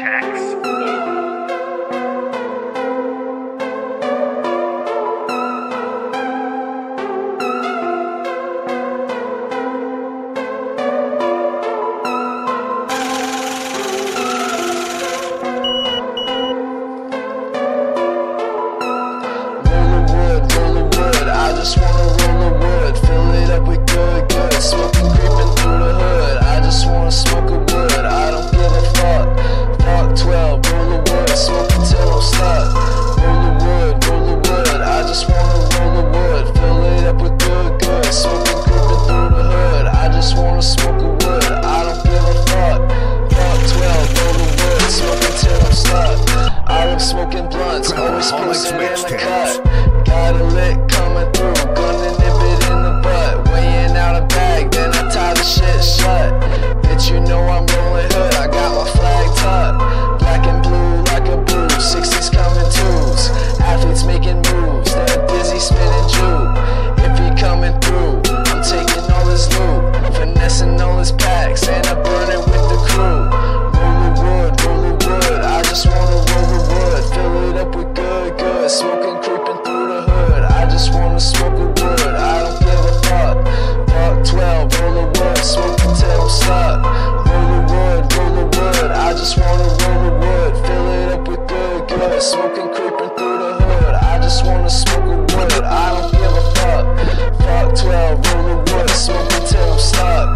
[0.00, 0.54] checks.
[21.36, 23.63] I just wanna roll the wood, fill it up
[47.92, 49.62] Always posted in the cut.
[50.06, 52.13] Got a lick coming through, gunning
[92.24, 93.94] smoking, creeping through the hood.
[93.94, 95.52] I just wanna smoke a wood.
[95.62, 96.84] I don't give a fuck.
[97.44, 100.28] Fuck 12, roll the wood, smoking till I'm stuck.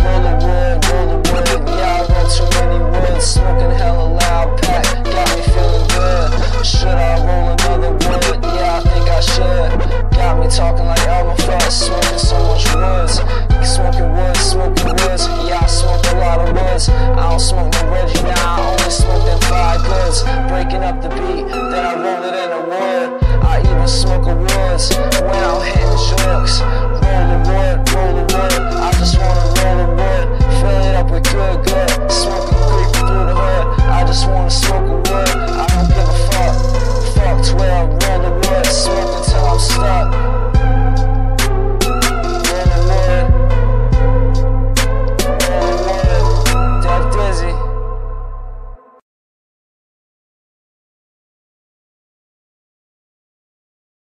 [0.00, 1.68] Roll the wood, roll the wood.
[1.68, 4.88] Yeah, I roll too many woods, smoking hella loud pack.
[5.04, 6.64] Got me feeling good.
[6.64, 8.40] Should I roll another wood?
[8.56, 9.70] Yeah, I think I should.
[10.16, 13.20] Got me talking like I'm a Fudd, smoking so much woods.
[13.68, 14.03] Smoking
[20.54, 21.46] breaking up the beat.
[21.50, 23.08] Then I roll it in a wood.
[23.42, 24.86] I even smoke a woods
[25.26, 26.62] when I'm hitting tricks.
[27.02, 28.62] Roll the wood, roll the wood.
[28.86, 30.26] I just wanna roll the wood.
[30.58, 31.90] Fill it up with good, good.
[32.22, 33.66] Smoking creep through the hood.
[33.98, 34.93] I just wanna smoke